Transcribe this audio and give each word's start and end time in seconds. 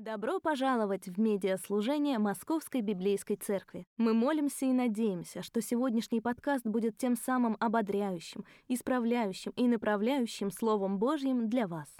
Добро 0.00 0.40
пожаловать 0.40 1.08
в 1.08 1.20
медиаслужение 1.20 2.18
Московской 2.18 2.80
Библейской 2.80 3.36
Церкви. 3.36 3.86
Мы 3.98 4.14
молимся 4.14 4.64
и 4.64 4.72
надеемся, 4.72 5.42
что 5.42 5.60
сегодняшний 5.60 6.22
подкаст 6.22 6.64
будет 6.64 6.96
тем 6.96 7.16
самым 7.16 7.54
ободряющим, 7.60 8.46
исправляющим 8.66 9.52
и 9.56 9.68
направляющим 9.68 10.50
Словом 10.50 10.98
Божьим 10.98 11.50
для 11.50 11.66
вас. 11.66 11.94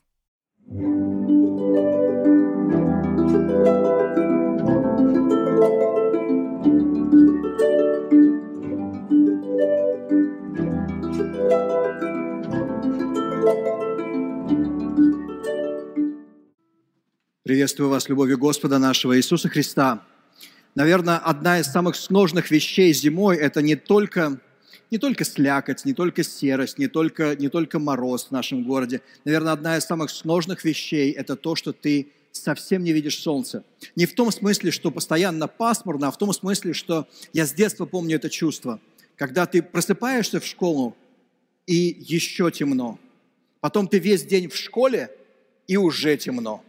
Приветствую 17.51 17.91
вас 17.91 18.09
любовью 18.09 18.39
Господа 18.39 18.79
нашего 18.79 19.17
Иисуса 19.19 19.49
Христа. 19.49 20.07
Наверное, 20.77 21.17
одна 21.17 21.59
из 21.59 21.67
самых 21.67 21.97
сложных 21.97 22.53
вещей 22.53 22.93
зимой– 22.93 23.37
это 23.39 23.61
не 23.61 23.75
только, 23.75 24.39
не 24.93 24.99
только 24.99 25.25
слякоть, 25.25 25.85
не 25.85 25.93
только 25.93 26.23
серость, 26.23 26.79
не 26.79 26.87
только, 26.87 27.35
не 27.35 27.49
только 27.49 27.81
мороз 27.81 28.27
в 28.27 28.31
нашем 28.31 28.63
городе. 28.63 29.01
Наверное, 29.25 29.53
одна 29.53 29.79
из 29.79 29.85
самых 29.85 30.11
сложных 30.11 30.63
вещей– 30.63 31.11
это 31.21 31.35
то, 31.35 31.57
что 31.57 31.73
ты 31.73 32.13
совсем 32.31 32.85
не 32.85 32.93
видишь 32.93 33.19
солнца. 33.19 33.65
Не 33.97 34.07
в 34.07 34.15
том 34.15 34.31
смысле, 34.31 34.71
что 34.71 34.93
постоянно 34.93 35.49
пасмурно, 35.49 36.07
а 36.07 36.13
в 36.13 36.19
том 36.19 36.33
смысле, 36.33 36.73
что 36.73 37.09
я 37.33 37.47
с 37.47 37.53
детства 37.53 37.85
помню 37.85 38.15
это 38.15 38.31
чувство. 38.31 38.79
Когда 39.17 39.47
ты 39.47 39.61
просыпаешься 39.61 40.39
в 40.39 40.47
школу, 40.47 40.97
и 41.67 41.97
еще 41.99 42.53
темно. 42.53 43.01
Потом 43.59 43.89
ты 43.89 43.99
весь 43.99 44.23
день 44.25 44.49
в 44.49 44.55
школе, 44.55 45.11
и 45.67 45.77
уже 45.77 46.17
темно. 46.17 46.63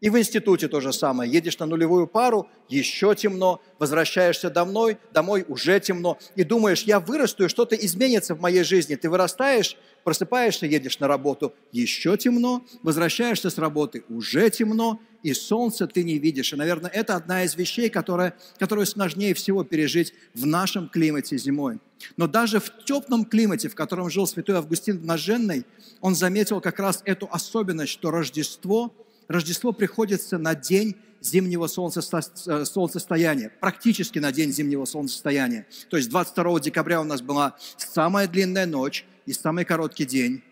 И 0.00 0.08
в 0.08 0.18
институте 0.18 0.66
то 0.68 0.80
же 0.80 0.92
самое. 0.92 1.30
Едешь 1.30 1.58
на 1.58 1.66
нулевую 1.66 2.06
пару, 2.06 2.48
еще 2.68 3.14
темно, 3.14 3.60
возвращаешься 3.78 4.48
домой, 4.48 4.96
домой 5.12 5.44
уже 5.46 5.78
темно, 5.78 6.18
и 6.36 6.44
думаешь, 6.44 6.82
я 6.84 7.00
вырасту, 7.00 7.44
и 7.44 7.48
что-то 7.48 7.76
изменится 7.76 8.34
в 8.34 8.40
моей 8.40 8.64
жизни. 8.64 8.94
Ты 8.94 9.10
вырастаешь, 9.10 9.76
просыпаешься, 10.02 10.64
едешь 10.64 10.98
на 11.00 11.08
работу, 11.08 11.52
еще 11.70 12.16
темно, 12.16 12.64
возвращаешься 12.82 13.50
с 13.50 13.58
работы, 13.58 14.04
уже 14.08 14.48
темно, 14.48 15.00
и 15.22 15.34
солнце 15.34 15.86
ты 15.86 16.02
не 16.02 16.18
видишь. 16.18 16.54
И, 16.54 16.56
наверное, 16.56 16.90
это 16.90 17.16
одна 17.16 17.44
из 17.44 17.54
вещей, 17.54 17.90
которая, 17.90 18.34
которую 18.58 18.86
сложнее 18.86 19.34
всего 19.34 19.64
пережить 19.64 20.14
в 20.32 20.46
нашем 20.46 20.88
климате 20.88 21.36
зимой. 21.36 21.78
Но 22.16 22.26
даже 22.26 22.58
в 22.58 22.84
теплом 22.86 23.26
климате, 23.26 23.68
в 23.68 23.74
котором 23.74 24.08
жил 24.08 24.26
святой 24.26 24.56
Августин 24.56 24.98
Блаженный, 24.98 25.66
он 26.00 26.14
заметил 26.14 26.62
как 26.62 26.78
раз 26.78 27.02
эту 27.04 27.28
особенность, 27.30 27.92
что 27.92 28.10
Рождество– 28.10 28.94
Рождество 29.30 29.70
приходится 29.70 30.38
на 30.38 30.56
день 30.56 30.96
зимнего 31.20 31.66
э, 31.66 32.64
солнцестояния, 32.64 33.52
практически 33.60 34.18
на 34.18 34.32
день 34.32 34.50
зимнего 34.50 34.84
солнцестояния. 34.84 35.68
То 35.88 35.96
есть 35.96 36.10
22 36.10 36.58
декабря 36.58 37.00
у 37.00 37.04
нас 37.04 37.22
была 37.22 37.56
самая 37.76 38.26
длинная 38.26 38.66
ночь 38.66 39.04
и 39.26 39.32
самый 39.32 39.64
короткий 39.64 40.04
день. 40.04 40.42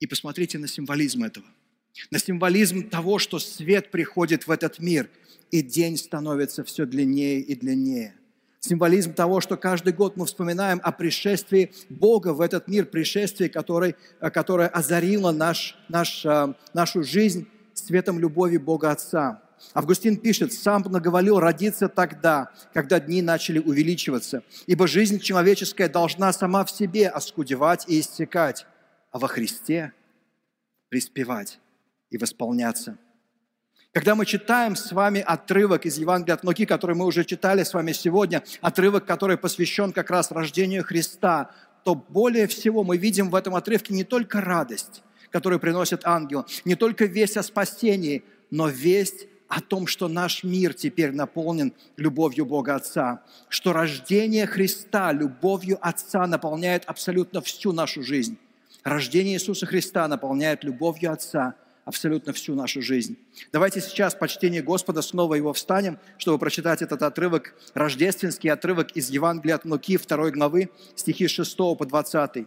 И 0.00 0.08
посмотрите 0.08 0.58
на 0.58 0.66
символизм 0.66 1.22
этого. 1.22 1.46
На 2.10 2.18
символизм 2.18 2.88
того, 2.88 3.20
что 3.20 3.38
свет 3.38 3.92
приходит 3.92 4.48
в 4.48 4.50
этот 4.50 4.80
мир, 4.80 5.08
и 5.52 5.62
день 5.62 5.98
становится 5.98 6.64
все 6.64 6.84
длиннее 6.84 7.40
и 7.40 7.54
длиннее. 7.54 8.16
Символизм 8.58 9.14
того, 9.14 9.40
что 9.40 9.56
каждый 9.56 9.92
год 9.92 10.16
мы 10.16 10.26
вспоминаем 10.26 10.80
о 10.82 10.90
пришествии 10.90 11.70
Бога 11.88 12.32
в 12.32 12.40
этот 12.40 12.66
мир, 12.66 12.86
пришествии, 12.86 13.46
который, 13.46 13.94
которое 14.18 14.66
озарило 14.66 15.30
наш, 15.30 15.78
наш, 15.88 16.26
э, 16.26 16.54
нашу 16.74 17.04
жизнь 17.04 17.46
светом 17.78 18.18
любови 18.18 18.56
Бога 18.56 18.90
Отца. 18.90 19.42
Августин 19.74 20.16
пишет, 20.16 20.52
«Сам 20.52 20.82
наговорил 20.82 21.40
родиться 21.40 21.88
тогда, 21.88 22.50
когда 22.72 23.00
дни 23.00 23.22
начали 23.22 23.58
увеличиваться, 23.58 24.42
ибо 24.66 24.86
жизнь 24.86 25.18
человеческая 25.18 25.88
должна 25.88 26.32
сама 26.32 26.64
в 26.64 26.70
себе 26.70 27.08
оскудевать 27.08 27.84
и 27.88 28.00
истекать, 28.00 28.66
а 29.10 29.18
во 29.18 29.28
Христе 29.28 29.92
приспевать 30.88 31.58
и 32.10 32.18
восполняться». 32.18 32.98
Когда 33.92 34.14
мы 34.14 34.26
читаем 34.26 34.76
с 34.76 34.92
вами 34.92 35.20
отрывок 35.20 35.86
из 35.86 35.96
Евангелия 35.98 36.34
от 36.34 36.44
Луки, 36.44 36.66
который 36.66 36.94
мы 36.94 37.06
уже 37.06 37.24
читали 37.24 37.64
с 37.64 37.72
вами 37.72 37.92
сегодня, 37.92 38.44
отрывок, 38.60 39.06
который 39.06 39.38
посвящен 39.38 39.92
как 39.92 40.10
раз 40.10 40.30
рождению 40.30 40.84
Христа, 40.84 41.50
то 41.84 41.94
более 41.94 42.46
всего 42.46 42.84
мы 42.84 42.98
видим 42.98 43.30
в 43.30 43.34
этом 43.34 43.54
отрывке 43.54 43.94
не 43.94 44.04
только 44.04 44.40
радость, 44.40 45.02
которую 45.30 45.60
приносит 45.60 46.02
ангел. 46.04 46.46
Не 46.64 46.74
только 46.74 47.04
весть 47.04 47.36
о 47.36 47.42
спасении, 47.42 48.22
но 48.50 48.68
весть 48.68 49.26
о 49.48 49.60
том, 49.60 49.86
что 49.86 50.08
наш 50.08 50.44
мир 50.44 50.74
теперь 50.74 51.12
наполнен 51.12 51.72
любовью 51.96 52.44
Бога 52.44 52.76
Отца, 52.76 53.22
что 53.48 53.72
рождение 53.72 54.46
Христа 54.46 55.10
любовью 55.12 55.78
Отца 55.80 56.26
наполняет 56.26 56.84
абсолютно 56.86 57.40
всю 57.40 57.72
нашу 57.72 58.02
жизнь. 58.02 58.36
Рождение 58.84 59.34
Иисуса 59.34 59.66
Христа 59.66 60.06
наполняет 60.06 60.64
любовью 60.64 61.12
Отца 61.12 61.54
абсолютно 61.88 62.34
всю 62.34 62.54
нашу 62.54 62.82
жизнь. 62.82 63.16
Давайте 63.50 63.80
сейчас 63.80 64.14
в 64.14 64.18
почтении 64.18 64.60
Господа 64.60 65.00
снова 65.00 65.34
его 65.34 65.54
встанем, 65.54 65.98
чтобы 66.18 66.38
прочитать 66.38 66.82
этот 66.82 67.02
отрывок, 67.02 67.54
рождественский 67.72 68.50
отрывок 68.50 68.92
из 68.92 69.08
Евангелия 69.08 69.54
от 69.54 69.64
Луки, 69.64 69.96
2 69.96 70.30
главы, 70.32 70.68
стихи 70.94 71.26
6 71.26 71.56
по 71.56 71.86
20. 71.86 72.46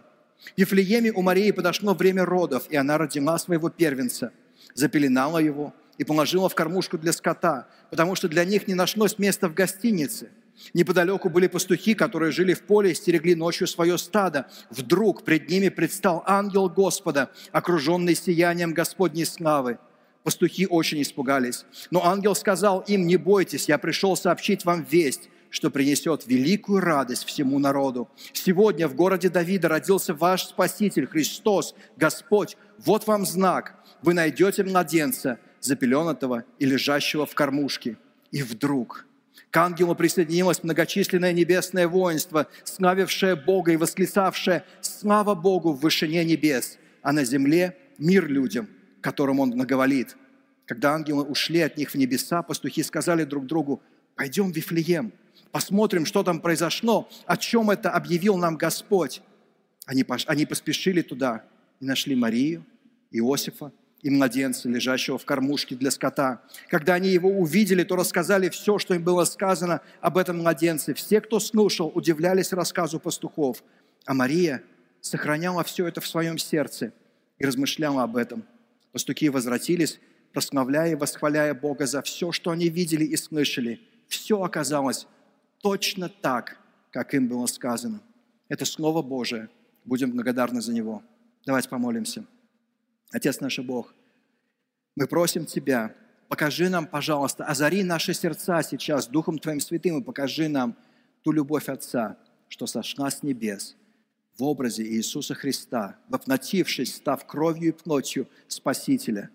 В 0.56 0.58
Ефлееме 0.58 1.12
у 1.12 1.22
Марии 1.22 1.50
подошло 1.50 1.94
время 1.94 2.24
родов, 2.24 2.64
и 2.68 2.76
она 2.76 2.98
родила 2.98 3.38
своего 3.38 3.70
первенца, 3.70 4.32
запеленала 4.74 5.38
его 5.38 5.74
и 5.98 6.04
положила 6.04 6.48
в 6.48 6.54
кормушку 6.54 6.98
для 6.98 7.12
скота, 7.12 7.68
потому 7.90 8.14
что 8.14 8.28
для 8.28 8.44
них 8.44 8.66
не 8.66 8.74
нашлось 8.74 9.18
места 9.18 9.48
в 9.48 9.54
гостинице. 9.54 10.30
Неподалеку 10.74 11.28
были 11.30 11.46
пастухи, 11.46 11.94
которые 11.94 12.32
жили 12.32 12.54
в 12.54 12.62
поле 12.62 12.92
и 12.92 12.94
стерегли 12.94 13.34
ночью 13.34 13.66
свое 13.66 13.96
стадо. 13.98 14.46
Вдруг 14.70 15.24
пред 15.24 15.48
ними 15.48 15.68
предстал 15.70 16.22
ангел 16.26 16.68
Господа, 16.68 17.30
окруженный 17.52 18.14
сиянием 18.14 18.74
Господней 18.74 19.24
славы. 19.24 19.78
Пастухи 20.22 20.66
очень 20.66 21.02
испугались. 21.02 21.64
Но 21.90 22.04
ангел 22.04 22.34
сказал 22.34 22.80
им, 22.80 23.06
не 23.06 23.16
бойтесь, 23.16 23.68
я 23.68 23.78
пришел 23.78 24.16
сообщить 24.16 24.64
вам 24.64 24.86
весть, 24.88 25.28
что 25.52 25.70
принесет 25.70 26.26
великую 26.26 26.80
радость 26.80 27.24
всему 27.24 27.58
народу. 27.58 28.10
Сегодня 28.32 28.88
в 28.88 28.94
городе 28.94 29.28
Давида 29.28 29.68
родился 29.68 30.14
ваш 30.14 30.46
Спаситель, 30.46 31.06
Христос, 31.06 31.74
Господь. 31.98 32.56
Вот 32.78 33.06
вам 33.06 33.26
знак. 33.26 33.74
Вы 34.00 34.14
найдете 34.14 34.64
младенца, 34.64 35.38
запеленатого 35.60 36.44
и 36.58 36.64
лежащего 36.64 37.26
в 37.26 37.34
кормушке. 37.34 37.98
И 38.30 38.42
вдруг 38.42 39.06
к 39.50 39.56
ангелу 39.58 39.94
присоединилось 39.94 40.62
многочисленное 40.62 41.34
небесное 41.34 41.86
воинство, 41.86 42.46
славившее 42.64 43.36
Бога 43.36 43.72
и 43.72 43.76
восклицавшее 43.76 44.64
«Слава 44.80 45.34
Богу 45.34 45.74
в 45.74 45.80
вышине 45.80 46.24
небес, 46.24 46.78
а 47.02 47.12
на 47.12 47.24
земле 47.24 47.76
мир 47.98 48.26
людям, 48.26 48.70
которым 49.02 49.38
Он 49.38 49.50
наговорит». 49.50 50.16
Когда 50.64 50.94
ангелы 50.94 51.24
ушли 51.24 51.60
от 51.60 51.76
них 51.76 51.90
в 51.90 51.96
небеса, 51.96 52.42
пастухи 52.42 52.82
сказали 52.82 53.24
друг 53.24 53.44
другу, 53.44 53.82
«Пойдем 54.16 54.50
в 54.50 54.56
Вифлеем, 54.56 55.12
посмотрим, 55.50 56.06
что 56.06 56.22
там 56.22 56.40
произошло, 56.40 57.08
о 57.26 57.36
чем 57.36 57.70
это 57.70 57.90
объявил 57.90 58.36
нам 58.36 58.56
Господь. 58.56 59.22
Они, 59.86 60.04
они 60.26 60.46
поспешили 60.46 61.02
туда 61.02 61.44
и 61.80 61.84
нашли 61.84 62.14
Марию, 62.14 62.64
Иосифа 63.10 63.72
и 64.02 64.10
младенца, 64.10 64.68
лежащего 64.68 65.16
в 65.16 65.24
кормушке 65.24 65.76
для 65.76 65.90
скота. 65.90 66.42
Когда 66.68 66.94
они 66.94 67.10
его 67.10 67.30
увидели, 67.30 67.84
то 67.84 67.94
рассказали 67.96 68.48
все, 68.48 68.78
что 68.78 68.94
им 68.94 69.04
было 69.04 69.24
сказано 69.24 69.80
об 70.00 70.18
этом 70.18 70.38
младенце. 70.38 70.94
Все, 70.94 71.20
кто 71.20 71.38
слушал, 71.38 71.90
удивлялись 71.94 72.52
рассказу 72.52 72.98
пастухов. 72.98 73.62
А 74.04 74.14
Мария 74.14 74.62
сохраняла 75.00 75.62
все 75.62 75.86
это 75.86 76.00
в 76.00 76.06
своем 76.06 76.38
сердце 76.38 76.92
и 77.38 77.46
размышляла 77.46 78.02
об 78.02 78.16
этом. 78.16 78.44
Пастухи 78.90 79.28
возвратились, 79.28 80.00
прославляя 80.32 80.92
и 80.92 80.94
восхваляя 80.96 81.54
Бога 81.54 81.86
за 81.86 82.02
все, 82.02 82.32
что 82.32 82.50
они 82.50 82.68
видели 82.68 83.04
и 83.04 83.16
слышали. 83.16 83.80
Все 84.08 84.42
оказалось 84.42 85.06
точно 85.62 86.08
так, 86.08 86.58
как 86.90 87.14
им 87.14 87.28
было 87.28 87.46
сказано. 87.46 88.02
Это 88.48 88.66
Слово 88.66 89.00
Божие. 89.00 89.48
Будем 89.84 90.12
благодарны 90.12 90.60
за 90.60 90.74
него. 90.74 91.02
Давайте 91.46 91.68
помолимся. 91.68 92.24
Отец 93.10 93.40
наш 93.40 93.58
Бог, 93.58 93.94
мы 94.94 95.06
просим 95.06 95.46
Тебя, 95.46 95.94
покажи 96.28 96.68
нам, 96.68 96.86
пожалуйста, 96.86 97.44
озари 97.44 97.82
наши 97.82 98.14
сердца 98.14 98.62
сейчас 98.62 99.06
Духом 99.06 99.38
Твоим 99.38 99.60
Святым 99.60 100.00
и 100.00 100.04
покажи 100.04 100.48
нам 100.48 100.76
ту 101.22 101.32
любовь 101.32 101.68
Отца, 101.68 102.16
что 102.48 102.66
сошла 102.66 103.10
с 103.10 103.22
небес 103.22 103.76
в 104.38 104.42
образе 104.44 104.84
Иисуса 104.84 105.34
Христа, 105.34 105.98
воплотившись, 106.08 106.96
став 106.96 107.26
кровью 107.26 107.68
и 107.68 107.72
плотью 107.72 108.28
Спасителя, 108.48 109.30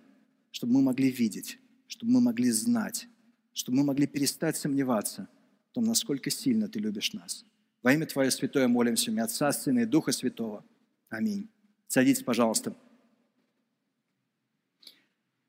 чтобы 0.52 0.74
мы 0.74 0.82
могли 0.82 1.12
видеть, 1.12 1.60
чтобы 1.88 2.14
мы 2.14 2.22
могли 2.22 2.52
знать, 2.52 3.08
чтобы 3.54 3.80
мы 3.80 3.84
могли 3.86 4.08
перестать 4.08 4.58
сомневаться– 4.58 5.28
том, 5.78 5.84
насколько 5.84 6.32
сильно 6.32 6.68
Ты 6.68 6.80
любишь 6.80 7.14
нас. 7.14 7.46
Во 7.84 7.94
имя 7.94 8.08
Твое 8.08 8.32
святое 8.32 8.68
молимся, 8.68 9.12
имя 9.12 9.26
Отца, 9.26 9.52
Сына 9.52 9.82
и 9.82 9.86
Духа 9.86 10.12
Святого. 10.12 10.64
Аминь. 11.10 11.48
Садитесь, 11.88 12.24
пожалуйста. 12.24 12.74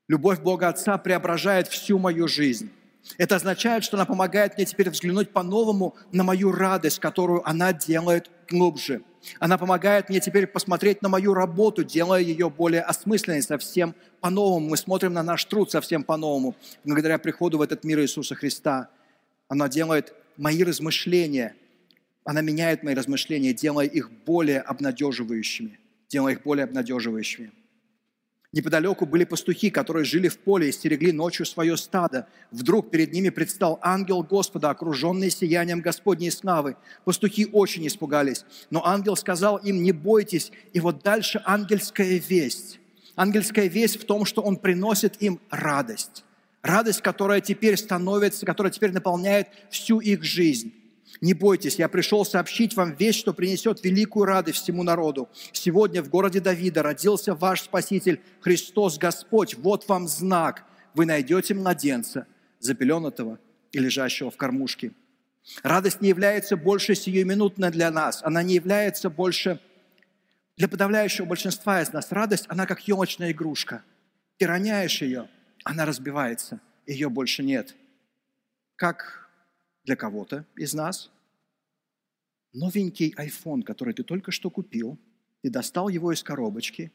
Любовь 0.07 0.39
Бога 0.39 0.67
Отца 0.67 0.99
преображает 0.99 1.67
всю 1.67 1.97
мою 1.97 2.27
жизнь. 2.27 2.69
Это 3.17 3.37
означает, 3.37 3.83
что 3.83 3.97
она 3.97 4.05
помогает 4.05 4.55
мне 4.55 4.65
теперь 4.65 4.91
взглянуть 4.91 5.31
по-новому 5.31 5.95
на 6.11 6.23
мою 6.23 6.51
радость, 6.51 6.99
которую 6.99 7.47
она 7.49 7.73
делает 7.73 8.29
глубже. 8.47 9.01
Она 9.39 9.57
помогает 9.57 10.09
мне 10.09 10.19
теперь 10.19 10.45
посмотреть 10.45 11.01
на 11.01 11.09
мою 11.09 11.33
работу, 11.33 11.83
делая 11.83 12.21
ее 12.21 12.51
более 12.51 12.81
осмысленной, 12.81 13.41
совсем 13.41 13.95
по-новому. 14.21 14.69
Мы 14.69 14.77
смотрим 14.77 15.13
на 15.13 15.23
наш 15.23 15.43
труд 15.45 15.71
совсем 15.71 16.03
по-новому, 16.03 16.55
благодаря 16.83 17.17
приходу 17.17 17.57
в 17.57 17.61
этот 17.63 17.83
мир 17.83 17.99
Иисуса 17.99 18.35
Христа. 18.35 18.89
Она 19.49 19.67
делает 19.67 20.13
мои 20.37 20.63
размышления, 20.63 21.55
она 22.23 22.41
меняет 22.41 22.83
мои 22.83 22.93
размышления, 22.93 23.51
делая 23.53 23.87
их 23.87 24.11
более 24.25 24.61
обнадеживающими, 24.61 25.79
делая 26.07 26.33
их 26.33 26.43
более 26.43 26.63
обнадеживающими. 26.63 27.51
Неподалеку 28.51 29.05
были 29.05 29.25
пастухи, 29.25 29.69
которые 29.69 30.05
жили 30.05 30.27
в 30.27 30.39
поле 30.39 30.69
и 30.69 30.71
стерегли 30.71 31.11
ночью 31.11 31.45
свое 31.45 31.77
стадо. 31.77 32.27
Вдруг 32.51 32.89
перед 32.89 33.11
ними 33.13 33.29
предстал 33.29 33.79
ангел 33.81 34.23
Господа, 34.23 34.71
окруженный 34.71 35.29
сиянием 35.29 35.81
Господней 35.81 36.31
славы. 36.31 36.75
Пастухи 37.05 37.47
очень 37.51 37.85
испугались, 37.85 38.45
но 38.71 38.85
ангел 38.85 39.15
сказал 39.15 39.57
им, 39.57 39.83
не 39.83 39.91
бойтесь. 39.91 40.51
И 40.73 40.79
вот 40.79 41.03
дальше 41.03 41.41
ангельская 41.45 42.17
весть. 42.17 42.79
Ангельская 43.15 43.67
весть 43.67 44.01
в 44.01 44.05
том, 44.05 44.25
что 44.25 44.41
он 44.41 44.57
приносит 44.57 45.21
им 45.21 45.39
радость. 45.51 46.23
Радость, 46.61 47.01
которая 47.01 47.41
теперь 47.41 47.77
становится, 47.77 48.45
которая 48.45 48.71
теперь 48.71 48.91
наполняет 48.91 49.47
всю 49.69 49.99
их 49.99 50.23
жизнь. 50.23 50.73
Не 51.21 51.33
бойтесь, 51.33 51.75
я 51.75 51.89
пришел 51.89 52.25
сообщить 52.25 52.75
вам 52.75 52.95
вещь, 52.95 53.17
что 53.17 53.33
принесет 53.33 53.83
великую 53.83 54.25
радость 54.25 54.59
всему 54.59 54.83
народу. 54.83 55.29
Сегодня 55.51 56.01
в 56.03 56.09
городе 56.09 56.39
Давида 56.39 56.83
родился 56.83 57.33
ваш 57.33 57.63
Спаситель 57.63 58.21
Христос 58.41 58.97
Господь. 58.97 59.55
Вот 59.55 59.87
вам 59.87 60.07
знак. 60.07 60.65
Вы 60.93 61.05
найдете 61.05 61.53
младенца, 61.53 62.27
запеленатого 62.59 63.39
и 63.71 63.79
лежащего 63.79 64.31
в 64.31 64.37
кормушке. 64.37 64.91
Радость 65.63 66.01
не 66.01 66.09
является 66.09 66.55
больше 66.57 66.95
сиюминутной 66.95 67.71
для 67.71 67.91
нас. 67.91 68.21
Она 68.23 68.43
не 68.43 68.53
является 68.53 69.09
больше 69.09 69.59
для 70.57 70.67
подавляющего 70.67 71.25
большинства 71.25 71.81
из 71.81 71.91
нас. 71.91 72.11
Радость, 72.11 72.45
она 72.47 72.65
как 72.65 72.87
елочная 72.87 73.31
игрушка. 73.31 73.83
Ты 74.37 74.45
роняешь 74.45 75.01
ее, 75.01 75.27
она 75.63 75.85
разбивается, 75.85 76.61
ее 76.85 77.09
больше 77.09 77.43
нет. 77.43 77.75
Как 78.75 79.29
для 79.83 79.95
кого-то 79.95 80.45
из 80.55 80.73
нас. 80.73 81.11
Новенький 82.53 83.13
iPhone, 83.17 83.63
который 83.63 83.93
ты 83.93 84.03
только 84.03 84.31
что 84.31 84.49
купил, 84.49 84.97
ты 85.41 85.49
достал 85.49 85.89
его 85.89 86.11
из 86.11 86.23
коробочки, 86.23 86.91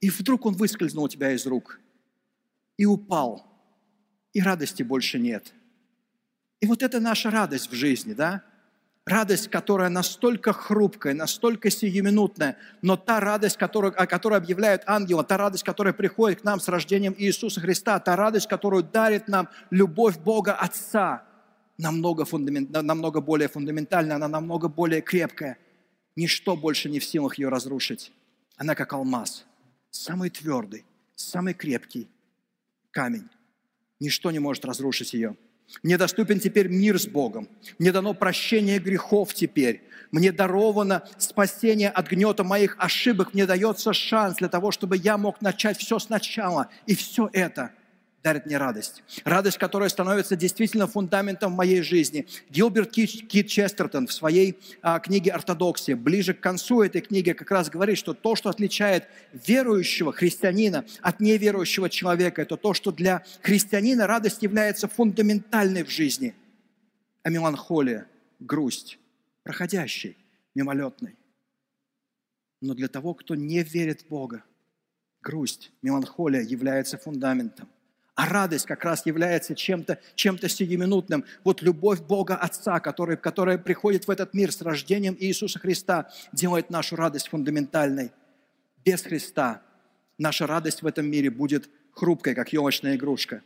и 0.00 0.10
вдруг 0.10 0.46
он 0.46 0.54
выскользнул 0.54 1.04
у 1.04 1.08
тебя 1.08 1.32
из 1.32 1.46
рук 1.46 1.80
и 2.76 2.86
упал, 2.86 3.46
и 4.32 4.40
радости 4.40 4.82
больше 4.82 5.18
нет. 5.18 5.52
И 6.60 6.66
вот 6.66 6.82
это 6.82 7.00
наша 7.00 7.30
радость 7.30 7.70
в 7.70 7.74
жизни, 7.74 8.14
да? 8.14 8.44
Радость, 9.06 9.48
которая 9.48 9.90
настолько 9.90 10.52
хрупкая, 10.52 11.12
настолько 11.12 11.70
сиюминутная, 11.70 12.56
но 12.80 12.96
та 12.96 13.20
радость, 13.20 13.58
которую, 13.58 13.92
о 14.00 14.06
которой 14.06 14.38
объявляют 14.38 14.82
ангелы, 14.86 15.24
та 15.24 15.36
радость, 15.36 15.62
которая 15.62 15.92
приходит 15.92 16.40
к 16.40 16.44
нам 16.44 16.58
с 16.58 16.68
рождением 16.68 17.14
Иисуса 17.18 17.60
Христа, 17.60 18.00
та 18.00 18.16
радость, 18.16 18.48
которую 18.48 18.82
дарит 18.82 19.28
нам 19.28 19.48
любовь 19.70 20.18
Бога 20.18 20.54
Отца– 20.54 21.24
намного, 21.78 22.24
фундамент, 22.24 22.70
намного 22.70 23.20
более 23.20 23.48
фундаментальная, 23.48 24.16
она 24.16 24.28
намного 24.28 24.68
более 24.68 25.00
крепкая. 25.00 25.58
Ничто 26.16 26.56
больше 26.56 26.88
не 26.88 27.00
в 27.00 27.04
силах 27.04 27.38
ее 27.38 27.48
разрушить. 27.48 28.12
Она 28.56 28.74
как 28.74 28.92
алмаз, 28.92 29.44
самый 29.90 30.30
твердый, 30.30 30.84
самый 31.16 31.54
крепкий 31.54 32.08
камень. 32.90 33.28
Ничто 33.98 34.30
не 34.30 34.38
может 34.38 34.64
разрушить 34.64 35.14
ее. 35.14 35.36
Мне 35.82 35.98
доступен 35.98 36.40
теперь 36.40 36.68
мир 36.68 37.00
с 37.00 37.06
Богом. 37.06 37.48
Мне 37.78 37.92
дано 37.92 38.14
прощение 38.14 38.78
грехов 38.78 39.34
теперь. 39.34 39.82
Мне 40.12 40.30
даровано 40.30 41.02
спасение 41.18 41.90
от 41.90 42.08
гнета 42.08 42.44
моих 42.44 42.76
ошибок. 42.78 43.34
Мне 43.34 43.46
дается 43.46 43.92
шанс 43.92 44.36
для 44.36 44.48
того, 44.48 44.70
чтобы 44.70 44.96
я 44.96 45.18
мог 45.18 45.40
начать 45.40 45.78
все 45.78 45.98
сначала. 45.98 46.68
И 46.86 46.94
все 46.94 47.28
это– 47.32 47.72
дарит 48.24 48.46
мне 48.46 48.56
радость. 48.56 49.02
Радость, 49.24 49.58
которая 49.58 49.90
становится 49.90 50.34
действительно 50.34 50.86
фундаментом 50.86 51.52
моей 51.52 51.82
жизни. 51.82 52.26
Гилберт 52.48 52.90
Кит 52.90 53.48
Честертон 53.48 54.06
в 54.06 54.14
своей 54.14 54.58
а, 54.80 54.98
книге 54.98 55.32
«Ортодоксия» 55.32 55.94
ближе 55.94 56.32
к 56.32 56.40
концу 56.40 56.80
этой 56.80 57.02
книги 57.02 57.32
как 57.32 57.50
раз 57.50 57.68
говорит, 57.68 57.98
что 57.98 58.14
то, 58.14 58.34
что 58.34 58.48
отличает 58.48 59.06
верующего 59.34 60.10
христианина 60.10 60.86
от 61.02 61.20
неверующего 61.20 61.90
человека, 61.90 62.40
это 62.40 62.56
то, 62.56 62.72
что 62.72 62.92
для 62.92 63.22
христианина 63.42 64.06
радость 64.06 64.42
является 64.42 64.88
фундаментальной 64.88 65.84
в 65.84 65.90
жизни, 65.90 66.34
а 67.22 67.28
меланхолия, 67.28 68.06
грусть, 68.40 68.98
проходящей, 69.42 70.16
мимолетной. 70.54 71.14
Но 72.62 72.72
для 72.72 72.88
того, 72.88 73.12
кто 73.12 73.34
не 73.34 73.62
верит 73.62 74.00
в 74.00 74.08
Бога, 74.08 74.42
грусть, 75.20 75.72
меланхолия 75.82 76.40
является 76.40 76.96
фундаментом. 76.96 77.68
А 78.14 78.28
радость 78.28 78.66
как 78.66 78.84
раз 78.84 79.06
является 79.06 79.56
чем-то 79.56 79.98
чем 80.14 80.38
сиюминутным. 80.38 81.24
Вот 81.42 81.62
любовь 81.62 82.00
Бога 82.00 82.36
Отца, 82.36 82.78
который, 82.78 83.16
которая 83.16 83.58
приходит 83.58 84.06
в 84.06 84.10
этот 84.10 84.34
мир 84.34 84.52
с 84.52 84.62
рождением 84.62 85.16
Иисуса 85.18 85.58
Христа, 85.58 86.10
делает 86.32 86.70
нашу 86.70 86.94
радость 86.94 87.28
фундаментальной. 87.28 88.12
Без 88.84 89.02
Христа 89.02 89.62
наша 90.16 90.46
радость 90.46 90.82
в 90.82 90.86
этом 90.86 91.10
мире 91.10 91.28
будет 91.28 91.68
хрупкой, 91.90 92.34
как 92.34 92.52
елочная 92.52 92.94
игрушка. 92.94 93.42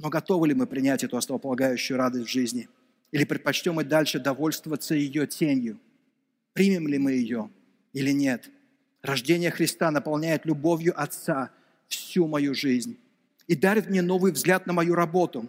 Но 0.00 0.08
готовы 0.08 0.48
ли 0.48 0.54
мы 0.54 0.66
принять 0.66 1.04
эту 1.04 1.16
основополагающую 1.16 1.96
радость 1.96 2.26
в 2.26 2.30
жизни? 2.30 2.68
Или 3.12 3.24
предпочтем 3.24 3.74
мы 3.74 3.84
дальше 3.84 4.18
довольствоваться 4.18 4.96
ее 4.96 5.28
тенью? 5.28 5.78
Примем 6.54 6.88
ли 6.88 6.98
мы 6.98 7.12
ее 7.12 7.50
или 7.92 8.10
нет? 8.10 8.50
Рождение 9.00 9.52
Христа 9.52 9.92
наполняет 9.92 10.44
любовью 10.44 11.00
Отца 11.00 11.50
всю 11.86 12.26
мою 12.26 12.52
жизнь 12.52 12.98
и 13.52 13.54
дарит 13.54 13.90
мне 13.90 14.00
новый 14.00 14.32
взгляд 14.32 14.66
на 14.66 14.72
мою 14.72 14.94
работу. 14.94 15.46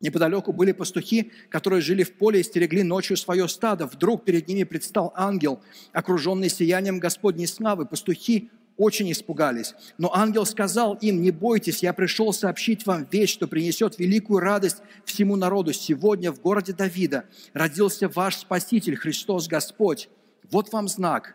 Неподалеку 0.00 0.52
были 0.52 0.70
пастухи, 0.70 1.32
которые 1.48 1.80
жили 1.80 2.04
в 2.04 2.16
поле 2.16 2.38
и 2.38 2.42
стерегли 2.44 2.84
ночью 2.84 3.16
свое 3.16 3.48
стадо. 3.48 3.86
Вдруг 3.86 4.24
перед 4.24 4.46
ними 4.46 4.62
предстал 4.62 5.12
ангел, 5.16 5.60
окруженный 5.92 6.48
сиянием 6.48 7.00
Господней 7.00 7.48
славы. 7.48 7.86
Пастухи 7.86 8.50
очень 8.76 9.10
испугались. 9.10 9.74
Но 9.98 10.14
ангел 10.14 10.46
сказал 10.46 10.94
им, 10.94 11.22
не 11.22 11.32
бойтесь, 11.32 11.82
я 11.82 11.92
пришел 11.92 12.32
сообщить 12.32 12.86
вам 12.86 13.08
вещь, 13.10 13.32
что 13.32 13.48
принесет 13.48 13.98
великую 13.98 14.38
радость 14.38 14.76
всему 15.04 15.34
народу. 15.34 15.72
Сегодня 15.72 16.30
в 16.30 16.40
городе 16.40 16.72
Давида 16.72 17.24
родился 17.52 18.08
ваш 18.08 18.36
Спаситель, 18.36 18.94
Христос 18.94 19.48
Господь. 19.48 20.08
Вот 20.52 20.72
вам 20.72 20.86
знак. 20.86 21.34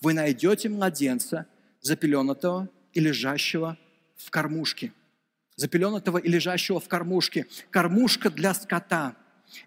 Вы 0.00 0.12
найдете 0.12 0.68
младенца, 0.68 1.46
запеленатого 1.80 2.68
и 2.92 3.00
лежащего 3.00 3.76
в 4.16 4.30
кормушке 4.30 4.92
запеленатого 5.60 6.18
и 6.18 6.28
лежащего 6.28 6.80
в 6.80 6.88
кормушке. 6.88 7.46
Кормушка 7.70 8.30
для 8.30 8.54
скота. 8.54 9.14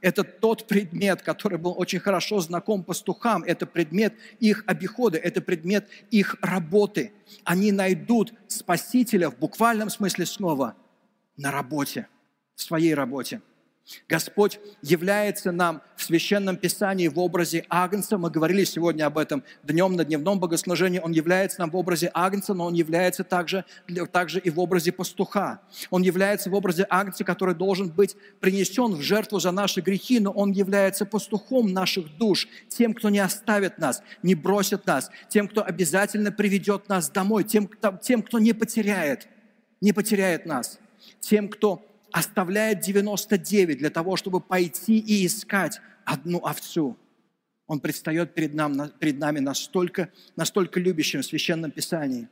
Это 0.01 0.23
тот 0.23 0.67
предмет, 0.67 1.21
который 1.21 1.57
был 1.57 1.73
очень 1.77 1.99
хорошо 1.99 2.39
знаком 2.39 2.83
пастухам. 2.83 3.43
Это 3.43 3.65
предмет 3.67 4.13
их 4.39 4.63
обихода, 4.65 5.17
это 5.17 5.41
предмет 5.41 5.87
их 6.09 6.37
работы. 6.41 7.11
Они 7.43 7.71
найдут 7.71 8.33
Спасителя 8.47 9.29
в 9.29 9.37
буквальном 9.37 9.89
смысле 9.89 10.25
слова 10.25 10.75
на 11.37 11.51
работе, 11.51 12.07
в 12.55 12.61
своей 12.61 12.93
работе. 12.93 13.41
Господь 14.07 14.59
является 14.81 15.51
нам 15.51 15.81
в 15.97 16.03
Священном 16.03 16.55
Писании 16.55 17.09
в 17.09 17.19
образе 17.19 17.65
Агнца. 17.69 18.17
Мы 18.17 18.29
говорили 18.29 18.63
сегодня 18.63 19.05
об 19.05 19.17
этом 19.17 19.43
днем 19.63 19.93
на 19.93 20.05
дневном 20.05 20.39
богослужении. 20.39 20.99
Он 20.99 21.11
является 21.11 21.59
нам 21.59 21.69
в 21.69 21.75
образе 21.75 22.09
Агнца, 22.13 22.53
но 22.53 22.65
Он 22.65 22.73
является 22.73 23.25
также, 23.25 23.65
также 24.11 24.39
и 24.39 24.49
в 24.49 24.59
образе 24.59 24.93
пастуха. 24.93 25.59
Он 25.89 26.01
является 26.01 26.49
в 26.49 26.53
образе 26.53 26.87
Агнца, 26.89 27.25
который 27.25 27.55
должен 27.55 27.89
быть 27.89 28.15
принесен 28.39 28.95
в 28.95 29.01
жертву 29.01 29.39
за 29.39 29.51
наши 29.51 29.81
грехи, 29.81 30.19
но 30.19 30.31
Он 30.31 30.51
является 30.51 31.05
пастухом 31.05 31.73
наших 31.73 32.17
душ, 32.17 32.47
тем, 32.69 32.93
кто 32.93 33.09
не 33.09 33.19
оставит 33.19 33.79
нас, 33.79 34.01
не 34.21 34.33
бросит 34.33 34.85
нас, 34.85 35.11
тем, 35.27 35.49
кто 35.49 35.61
обязательно 35.61 36.31
приведет 36.31 36.87
нас 36.87 37.09
домой, 37.09 37.43
тем, 37.43 37.69
тем 38.01 38.21
кто 38.21 38.39
не 38.39 38.53
потеряет, 38.53 39.27
не 39.81 39.91
потеряет 39.91 40.45
нас, 40.45 40.79
тем, 41.19 41.49
кто 41.49 41.85
оставляет 42.13 42.79
99 42.79 43.79
для 43.79 43.89
того, 43.89 44.15
чтобы 44.15 44.39
пойти 44.39 44.99
и 44.99 45.25
искать 45.25 45.81
одну 46.05 46.37
овцу. 46.45 46.95
Он 47.65 47.79
предстает 47.79 48.35
перед, 48.35 48.53
нам, 48.53 48.89
перед 48.99 49.17
нами 49.17 49.39
настолько, 49.39 50.09
настолько 50.35 50.79
любящим 50.79 51.21
в 51.21 51.25
Священном 51.25 51.71
Писании. 51.71 52.29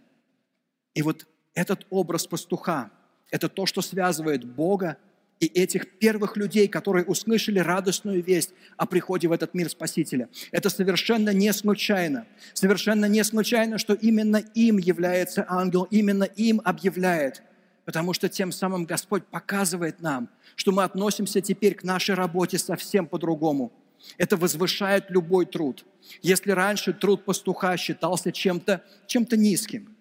И 0.93 1.01
вот 1.01 1.25
этот 1.55 1.88
образ 1.89 2.27
пастуха– 2.27 2.91
это 3.31 3.50
то, 3.50 3.65
что 3.65 3.81
связывает 3.81 4.45
Бога 4.45 4.97
и 5.39 5.47
этих 5.47 5.97
первых 5.97 6.38
людей, 6.38 6.67
которые 6.67 7.03
услышали 7.03 7.57
радостную 7.57 8.23
весть 8.23 8.53
о 8.77 8.85
приходе 8.85 9.27
в 9.29 9.31
этот 9.31 9.55
мир 9.55 9.67
Спасителя. 9.67 10.29
Это 10.51 10.69
совершенно 10.69 11.31
не 11.31 11.51
случайно. 11.53 12.27
Совершенно 12.53 13.05
не 13.05 13.23
случайно, 13.23 13.79
что 13.79 13.95
именно 13.95 14.38
им 14.53 14.77
является 14.77 15.43
ангел, 15.50 15.88
именно 15.89 16.25
им 16.25 16.61
объявляет 16.63 17.41
потому 17.85 18.13
что 18.13 18.29
тем 18.29 18.51
самым 18.51 18.85
Господь 18.85 19.25
показывает 19.25 20.01
нам, 20.01 20.29
что 20.55 20.71
мы 20.71 20.83
относимся 20.83 21.41
теперь 21.41 21.75
к 21.75 21.83
нашей 21.83 22.15
работе 22.15 22.57
совсем 22.57 23.07
по-другому. 23.07 23.71
Это 24.17 24.38
возвышает 24.38 25.09
любой 25.09 25.45
труд. 25.45 25.85
Если 26.21 26.51
раньше 26.51 26.93
труд 26.93 27.25
пастуха 27.25 27.77
считался 27.77 28.31
чем-то 28.31 28.83
чем 29.07 29.27
низким, 29.31 29.95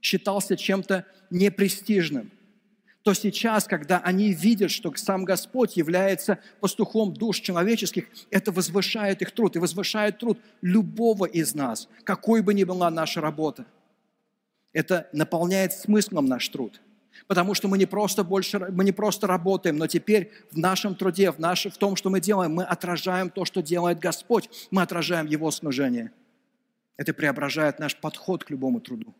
считался 0.00 0.56
чем-то 0.56 1.04
непрестижным, 1.30 2.30
то 3.02 3.14
сейчас, 3.14 3.64
когда 3.64 3.98
они 3.98 4.32
видят, 4.32 4.70
что 4.70 4.92
сам 4.94 5.24
Господь 5.24 5.76
является 5.76 6.38
пастухом 6.60 7.14
душ 7.14 7.40
человеческих, 7.40 8.08
это 8.30 8.52
возвышает 8.52 9.22
их 9.22 9.32
труд 9.32 9.56
и 9.56 9.58
возвышает 9.58 10.18
труд 10.18 10.38
любого 10.60 11.24
из 11.24 11.54
нас, 11.54 11.88
какой 12.04 12.42
бы 12.42 12.52
ни 12.52 12.64
была 12.64 12.90
наша 12.90 13.20
работа. 13.20 13.64
Это 14.72 15.08
наполняет 15.12 15.72
смыслом 15.72 16.26
наш 16.26 16.48
труд– 16.48 16.80
Потому 17.26 17.54
что 17.54 17.68
мы 17.68 17.78
не 17.78 17.86
просто, 17.86 18.24
больше, 18.24 18.58
мы 18.58 18.84
не 18.84 18.92
просто 18.92 19.26
работаем, 19.26 19.76
но 19.76 19.86
теперь 19.86 20.30
в 20.50 20.58
нашем 20.58 20.94
труде, 20.94 21.30
в, 21.30 21.38
наш, 21.38 21.66
в 21.66 21.76
том, 21.76 21.96
что 21.96 22.10
мы 22.10 22.20
делаем, 22.20 22.54
мы 22.54 22.64
отражаем 22.64 23.30
то, 23.30 23.44
что 23.44 23.62
делает 23.62 23.98
Господь. 23.98 24.48
Мы 24.70 24.82
отражаем 24.82 25.26
Его 25.26 25.50
служение. 25.50 26.12
Это 26.96 27.14
преображает 27.14 27.78
наш 27.78 27.96
подход 27.96 28.44
к 28.44 28.50
любому 28.50 28.80
труду. 28.80 29.14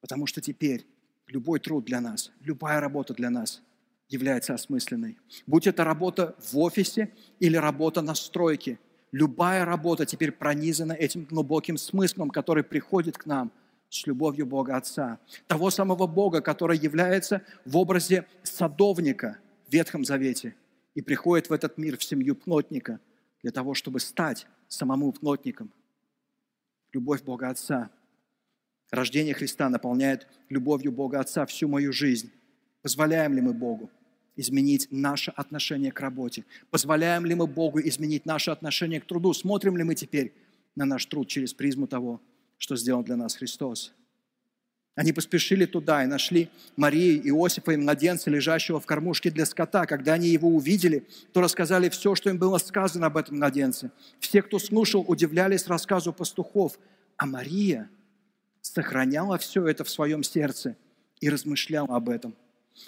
Потому 0.00 0.26
что 0.26 0.40
теперь 0.40 0.86
любой 1.26 1.60
труд 1.60 1.84
для 1.84 2.00
нас, 2.00 2.30
любая 2.42 2.80
работа 2.80 3.14
для 3.14 3.30
нас 3.30 3.62
является 4.08 4.54
осмысленной. 4.54 5.18
Будь 5.46 5.66
это 5.66 5.84
работа 5.84 6.36
в 6.38 6.58
офисе 6.58 7.12
или 7.40 7.56
работа 7.56 8.02
на 8.02 8.14
стройке, 8.14 8.78
любая 9.12 9.64
работа 9.64 10.06
теперь 10.06 10.32
пронизана 10.32 10.92
этим 10.92 11.24
глубоким 11.24 11.76
смыслом, 11.76 12.30
который 12.30 12.62
приходит 12.62 13.18
к 13.18 13.26
нам 13.26 13.50
с 14.00 14.06
любовью 14.06 14.46
Бога 14.46 14.76
Отца. 14.76 15.18
Того 15.46 15.70
самого 15.70 16.06
Бога, 16.06 16.40
который 16.40 16.78
является 16.78 17.42
в 17.64 17.76
образе 17.76 18.26
садовника 18.42 19.38
в 19.68 19.72
Ветхом 19.72 20.04
Завете 20.04 20.54
и 20.94 21.02
приходит 21.02 21.50
в 21.50 21.52
этот 21.52 21.78
мир 21.78 21.96
в 21.96 22.04
семью 22.04 22.34
плотника 22.36 23.00
для 23.42 23.52
того, 23.52 23.74
чтобы 23.74 24.00
стать 24.00 24.46
самому 24.68 25.12
плотником. 25.12 25.72
Любовь 26.92 27.22
Бога 27.22 27.48
Отца– 27.50 27.90
Рождение 28.90 29.34
Христа 29.34 29.68
наполняет 29.68 30.28
любовью 30.48 30.92
Бога 30.92 31.20
Отца 31.20 31.44
всю 31.46 31.68
мою 31.68 31.92
жизнь. 31.92 32.30
Позволяем 32.82 33.34
ли 33.34 33.40
мы 33.40 33.52
Богу 33.52 33.90
изменить 34.36 34.88
наше 34.90 35.32
отношение 35.32 35.90
к 35.90 36.00
работе? 36.00 36.44
Позволяем 36.70 37.26
ли 37.26 37.34
мы 37.34 37.46
Богу 37.46 37.80
изменить 37.80 38.26
наше 38.26 38.52
отношение 38.52 39.00
к 39.00 39.06
труду? 39.06 39.32
Смотрим 39.32 39.76
ли 39.76 39.82
мы 39.82 39.96
теперь 39.96 40.32
на 40.76 40.84
наш 40.84 41.04
труд 41.06 41.26
через 41.26 41.52
призму 41.52 41.88
того, 41.88 42.20
что 42.58 42.76
сделал 42.76 43.02
для 43.02 43.16
нас 43.16 43.36
Христос? 43.36 43.92
Они 44.94 45.12
поспешили 45.12 45.66
туда 45.66 46.04
и 46.04 46.06
нашли 46.06 46.48
Марию, 46.76 47.20
Иосифа 47.28 47.72
и 47.72 47.76
младенца, 47.76 48.30
лежащего 48.30 48.80
в 48.80 48.86
кормушке 48.86 49.30
для 49.30 49.44
скота. 49.44 49.84
Когда 49.84 50.14
они 50.14 50.28
его 50.28 50.48
увидели, 50.48 51.06
то 51.32 51.42
рассказали 51.42 51.90
все, 51.90 52.14
что 52.14 52.30
им 52.30 52.38
было 52.38 52.56
сказано 52.56 53.06
об 53.06 53.18
этом 53.18 53.36
младенце. 53.36 53.90
Все, 54.20 54.40
кто 54.40 54.58
слушал, 54.58 55.04
удивлялись 55.06 55.66
рассказу 55.66 56.14
пастухов. 56.14 56.78
А 57.18 57.26
Мария– 57.26 57.90
сохраняла 58.66 59.38
все 59.38 59.66
это 59.66 59.84
в 59.84 59.90
своем 59.90 60.22
сердце 60.22 60.76
и 61.20 61.30
размышляла 61.30 61.96
об 61.96 62.08
этом. 62.08 62.34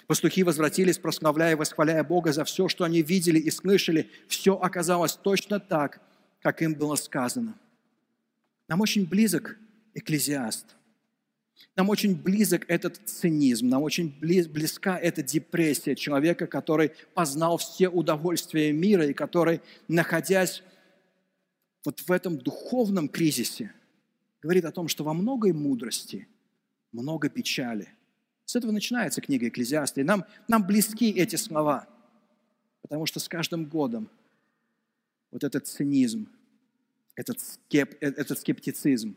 Пастухи 0.05 0.43
возвратились, 0.43 0.99
прославляя 0.99 1.53
и 1.53 1.55
восхваляя 1.55 2.03
Бога 2.03 2.31
за 2.31 2.43
все, 2.43 2.67
что 2.67 2.83
они 2.83 3.01
видели 3.01 3.39
и 3.39 3.49
слышали. 3.49 4.09
Все 4.27 4.55
оказалось 4.55 5.13
точно 5.13 5.59
так, 5.59 5.99
как 6.41 6.61
им 6.61 6.75
было 6.75 6.95
сказано. 6.95 7.55
Нам 8.69 8.81
очень 8.81 9.05
близок 9.05 9.57
экклезиаст. 9.95 10.75
Нам 11.75 11.89
очень 11.89 12.15
близок 12.15 12.63
этот 12.69 12.97
цинизм, 13.05 13.67
нам 13.67 13.83
очень 13.83 14.17
близка 14.21 14.97
эта 14.97 15.21
депрессия 15.21 15.95
человека, 15.95 16.47
который 16.47 16.91
познал 17.13 17.57
все 17.57 17.89
удовольствия 17.89 18.71
мира 18.71 19.05
и 19.07 19.13
который, 19.13 19.59
находясь 19.89 20.63
вот 21.83 21.99
в 21.99 22.11
этом 22.11 22.37
духовном 22.37 23.09
кризисе, 23.09 23.73
говорит 24.41 24.63
о 24.63 24.71
том, 24.71 24.87
что 24.87 25.03
во 25.03 25.13
многой 25.13 25.51
мудрости 25.51 26.27
много 26.91 27.27
печали. 27.27 27.89
С 28.45 28.55
этого 28.55 28.71
начинается 28.71 29.19
книга 29.19 29.47
Экклезиаста. 29.47 29.99
И 29.99 30.03
нам, 30.03 30.25
нам 30.47 30.65
близки 30.65 31.11
эти 31.11 31.35
слова, 31.35 31.87
потому 32.81 33.05
что 33.05 33.19
с 33.19 33.27
каждым 33.27 33.65
годом 33.65 34.09
вот 35.31 35.43
этот 35.43 35.67
цинизм, 35.67 36.29
этот, 37.19 37.39
скеп, 37.39 37.95
э, 38.01 38.07
этот 38.07 38.39
скептицизм 38.39 39.15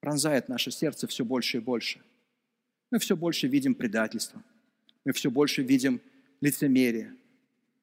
пронзает 0.00 0.48
наше 0.48 0.70
сердце 0.70 1.06
все 1.06 1.24
больше 1.24 1.58
и 1.58 1.60
больше. 1.60 2.00
Мы 2.90 2.98
все 2.98 3.16
больше 3.16 3.48
видим 3.48 3.74
предательство, 3.74 4.42
мы 5.04 5.12
все 5.12 5.30
больше 5.30 5.62
видим 5.62 6.00
лицемерие. 6.40 7.14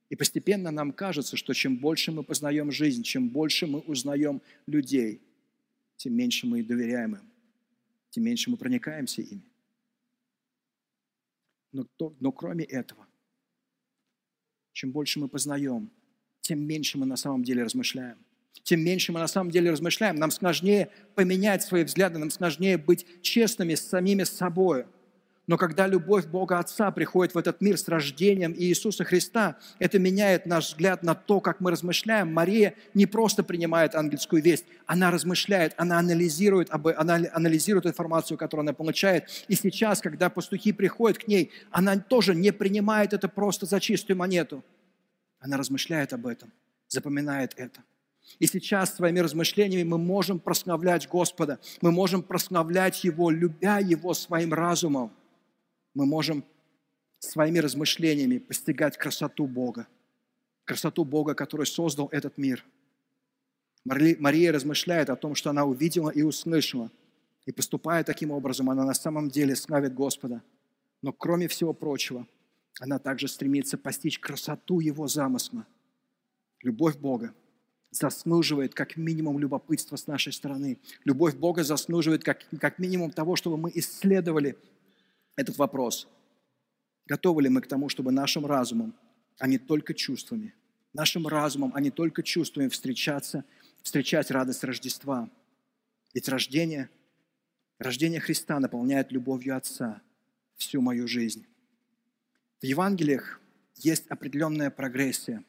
И 0.10 0.16
постепенно 0.16 0.72
нам 0.72 0.92
кажется, 0.94 1.36
что 1.36 1.54
чем 1.54 1.78
больше 1.78 2.12
мы 2.12 2.24
познаем 2.24 2.72
жизнь, 2.72 3.04
чем 3.04 3.30
больше 3.30 3.68
мы 3.68 3.80
узнаем 3.80 4.42
людей– 4.68 5.22
тем 5.98 6.14
меньше 6.14 6.46
мы 6.48 6.64
доверяем 6.64 7.16
им, 7.16 7.32
тем 8.10 8.24
меньше 8.24 8.50
мы 8.50 8.58
проникаемся 8.58 9.22
ими. 9.22 9.44
Но, 11.72 11.86
то, 11.98 12.16
но 12.20 12.32
кроме 12.32 12.64
этого, 12.66 13.08
чем 14.74 14.92
больше 14.92 15.20
мы 15.20 15.28
познаем, 15.28 15.90
тем 16.42 16.60
меньше 16.60 16.98
мы 16.98 17.06
на 17.06 17.16
самом 17.16 17.44
деле 17.44 17.64
размышляем. 17.64 18.18
Тем 18.64 18.84
меньше 18.84 19.12
мы 19.12 19.20
на 19.20 19.28
самом 19.28 19.52
деле 19.52 19.72
размышляем. 19.72 20.16
Нам 20.16 20.32
сложнее 20.32 20.90
поменять 21.14 21.64
свои 21.64 21.84
взгляды, 21.84 22.18
нам 22.18 22.32
сложнее 22.32 22.78
быть 22.78 23.06
честными 23.22 23.76
с 23.76 23.88
самими 23.88 24.24
собой. 24.24 24.86
Но 25.48 25.58
когда 25.58 25.86
любовь 25.86 26.26
Бога 26.26 26.58
Отца 26.58 26.90
приходит 26.90 27.36
в 27.36 27.38
этот 27.38 27.62
мир 27.62 27.78
с 27.78 27.88
рождением 27.88 28.54
Иисуса 28.58 29.04
Христа, 29.04 29.58
это 29.78 30.00
меняет 30.00 30.48
наш 30.48 30.70
взгляд 30.70 31.04
на 31.04 31.14
то, 31.14 31.40
как 31.40 31.60
мы 31.60 31.70
размышляем. 31.70 32.34
Мария 32.34 32.74
не 32.96 33.06
просто 33.06 33.44
принимает 33.44 33.94
ангельскую 33.94 34.42
весть, 34.42 34.66
она 34.88 35.12
размышляет, 35.12 35.76
она 35.78 36.00
анализирует, 36.00 36.70
она 36.72 37.20
анализирует 37.32 37.86
информацию, 37.86 38.38
которую 38.38 38.64
она 38.64 38.74
получает. 38.74 39.30
И 39.48 39.56
сейчас, 39.56 40.02
когда 40.02 40.30
пастухи 40.30 40.72
приходят 40.72 41.20
к 41.20 41.28
ней, 41.28 41.52
она 41.70 41.98
тоже 41.98 42.34
не 42.34 42.52
принимает 42.52 43.14
это 43.14 43.30
просто 43.30 43.68
за 43.68 43.80
чистую 43.80 44.18
монету. 44.18 44.64
Она 45.40 45.58
размышляет 45.58 46.12
об 46.14 46.26
этом, 46.26 46.52
запоминает 46.88 47.54
это. 47.56 47.84
И 48.40 48.48
сейчас 48.48 48.96
своими 48.96 49.20
размышлениями 49.20 49.84
мы 49.84 49.98
можем 49.98 50.40
прославлять 50.40 51.08
Господа, 51.08 51.60
мы 51.82 51.92
можем 51.92 52.24
прославлять 52.24 53.04
Его, 53.04 53.30
любя 53.30 53.80
Его 53.80 54.14
своим 54.14 54.54
разумом 54.54 55.12
мы 55.96 56.06
можем 56.06 56.44
своими 57.20 57.58
размышлениями 57.58 58.38
постигать 58.38 58.98
красоту 58.98 59.48
Бога, 59.48 59.88
красоту 60.66 61.04
Бога, 61.04 61.34
который 61.34 61.66
создал 61.66 62.10
этот 62.12 62.38
мир. 62.38 62.64
Мария 63.86 64.52
размышляет 64.52 65.10
о 65.10 65.16
том, 65.16 65.34
что 65.36 65.50
она 65.50 65.64
увидела 65.66 66.10
и 66.10 66.22
услышала, 66.22 66.92
и 67.46 67.52
поступая 67.52 68.04
таким 68.04 68.32
образом, 68.32 68.70
она 68.70 68.84
на 68.84 68.94
самом 68.94 69.30
деле 69.30 69.56
славит 69.56 69.94
Господа. 69.94 70.44
Но 71.02 71.14
кроме 71.14 71.48
всего 71.48 71.74
прочего, 71.74 72.28
она 72.80 73.00
также 73.00 73.28
стремится 73.28 73.78
постичь 73.78 74.20
красоту 74.20 74.80
Его 74.80 75.08
замысла. 75.08 75.66
Любовь 76.62 76.98
Бога 76.98 77.34
заслуживает 77.96 78.74
как 78.74 78.98
минимум 78.98 79.40
любопытства 79.40 79.96
с 79.96 80.08
нашей 80.08 80.34
стороны. 80.34 80.78
Любовь 81.04 81.36
Бога 81.36 81.64
заслуживает 81.64 82.24
как, 82.24 82.46
как 82.60 82.80
минимум 82.80 83.12
того, 83.12 83.36
чтобы 83.36 83.58
мы 83.58 83.72
исследовали 83.74 84.58
этот 85.36 85.58
вопрос. 85.58 86.08
Готовы 87.08 87.44
ли 87.44 87.50
мы 87.50 87.62
к 87.62 87.68
тому, 87.68 87.90
чтобы 87.90 88.12
нашим 88.12 88.46
разумом, 88.46 88.94
а 89.40 89.48
не 89.48 89.58
только 89.58 89.94
чувствами, 89.94 90.54
нашим 90.94 91.28
разумом, 91.28 91.72
а 91.76 91.82
не 91.82 91.92
только 91.92 92.24
чувствами 92.24 92.68
встречаться, 92.68 93.46
встречать 93.82 94.32
радость 94.32 94.64
Рождества? 94.64 95.30
Ведь 96.14 96.30
рождение, 96.30 96.90
рождение 97.78 98.20
Христа 98.20 98.60
наполняет 98.60 99.12
любовью 99.12 99.56
Отца 99.56 100.02
всю 100.56 100.82
мою 100.82 101.08
жизнь. 101.08 101.46
В 102.62 102.66
Евангелиях 102.66 103.40
есть 103.76 104.08
определенная 104.08 104.70
прогрессия. 104.72 105.44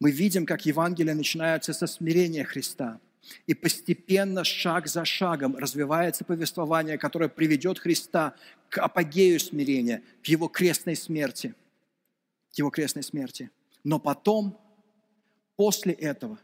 Мы 0.00 0.10
видим, 0.10 0.46
как 0.46 0.66
Евангелие 0.66 1.14
начинается 1.14 1.72
со 1.72 1.86
смирения 1.86 2.44
Христа– 2.44 3.00
и 3.46 3.54
постепенно, 3.54 4.44
шаг 4.44 4.86
за 4.86 5.04
шагом, 5.04 5.56
развивается 5.56 6.24
повествование, 6.24 6.98
которое 6.98 7.28
приведет 7.28 7.78
Христа 7.78 8.34
к 8.68 8.78
апогею 8.78 9.40
смирения, 9.40 10.02
к 10.22 10.26
его 10.26 10.48
крестной 10.48 10.96
смерти. 10.96 11.54
К 12.52 12.58
его 12.58 12.70
крестной 12.70 13.02
смерти. 13.02 13.50
Но 13.84 13.98
потом, 13.98 14.58
после 15.56 15.92
этого, 15.92 16.38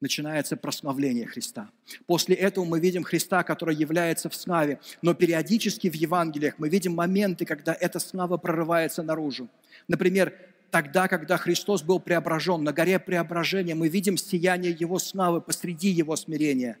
начинается 0.00 0.56
прославление 0.56 1.26
Христа. 1.26 1.70
После 2.06 2.34
этого 2.34 2.64
мы 2.64 2.80
видим 2.80 3.04
Христа, 3.04 3.42
который 3.42 3.74
является 3.74 4.28
в 4.28 4.34
славе. 4.34 4.80
Но 5.00 5.14
периодически 5.14 5.88
в 5.88 5.94
Евангелиях 5.94 6.58
мы 6.58 6.68
видим 6.68 6.94
моменты, 6.94 7.46
когда 7.46 7.74
эта 7.74 7.98
слава 7.98 8.36
прорывается 8.36 9.02
наружу. 9.02 9.48
Например, 9.88 10.34
тогда, 10.74 11.06
когда 11.06 11.36
Христос 11.36 11.84
был 11.84 12.00
преображен, 12.00 12.64
на 12.64 12.72
горе 12.72 12.98
преображения, 12.98 13.76
мы 13.76 13.86
видим 13.86 14.16
сияние 14.16 14.72
Его 14.72 14.98
славы 14.98 15.40
посреди 15.40 15.88
Его 15.88 16.16
смирения. 16.16 16.78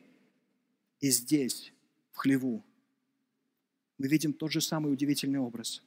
И 0.98 1.10
здесь, 1.10 1.72
в 2.10 2.16
хлеву, 2.16 2.64
мы 3.98 4.08
видим 4.08 4.32
тот 4.32 4.50
же 4.50 4.60
самый 4.60 4.92
удивительный 4.92 5.38
образ. 5.38 5.80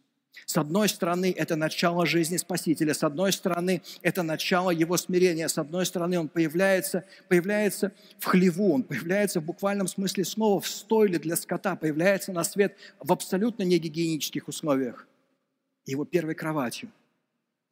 С 0.46 0.56
одной 0.56 0.88
стороны, 0.88 1.34
это 1.36 1.58
начало 1.58 2.06
жизни 2.06 2.38
Спасителя, 2.38 2.94
с 2.94 3.04
одной 3.04 3.34
стороны, 3.34 3.82
это 4.02 4.24
начало 4.24 4.70
его 4.70 4.96
смирения, 4.96 5.50
с 5.50 5.58
одной 5.58 5.86
стороны, 5.86 6.18
он 6.18 6.30
появляется, 6.30 7.04
появляется 7.28 7.92
в 8.20 8.24
хлеву, 8.24 8.74
он 8.74 8.84
появляется 8.84 9.42
в 9.42 9.44
буквальном 9.44 9.90
смысле 9.90 10.24
снова 10.24 10.62
в 10.62 10.68
стойле 10.70 11.20
для 11.20 11.36
скота, 11.36 11.76
появляется 11.76 12.32
на 12.32 12.46
свет 12.46 12.78
в 13.02 13.12
абсолютно 13.12 13.64
негигиенических 13.64 14.48
условиях. 14.48 15.06
Его 15.86 16.06
первой 16.06 16.36
кроватью 16.36 16.90